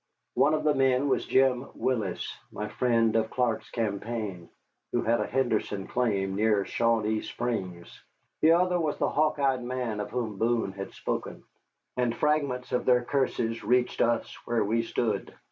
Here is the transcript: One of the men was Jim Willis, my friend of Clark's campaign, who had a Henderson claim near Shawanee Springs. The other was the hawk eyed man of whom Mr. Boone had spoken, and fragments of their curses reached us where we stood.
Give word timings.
One 0.33 0.55
of 0.55 0.63
the 0.63 0.73
men 0.73 1.09
was 1.09 1.27
Jim 1.27 1.67
Willis, 1.75 2.27
my 2.51 2.69
friend 2.69 3.15
of 3.15 3.29
Clark's 3.29 3.69
campaign, 3.69 4.49
who 4.91 5.03
had 5.03 5.19
a 5.21 5.27
Henderson 5.27 5.85
claim 5.85 6.35
near 6.35 6.63
Shawanee 6.65 7.21
Springs. 7.21 8.01
The 8.41 8.53
other 8.53 8.79
was 8.79 8.97
the 8.97 9.09
hawk 9.09 9.37
eyed 9.37 9.61
man 9.63 9.99
of 9.99 10.09
whom 10.09 10.37
Mr. 10.39 10.39
Boone 10.39 10.71
had 10.71 10.91
spoken, 10.93 11.43
and 11.97 12.15
fragments 12.15 12.71
of 12.71 12.85
their 12.85 13.03
curses 13.03 13.63
reached 13.63 14.01
us 14.01 14.33
where 14.45 14.63
we 14.65 14.81
stood. 14.81 15.35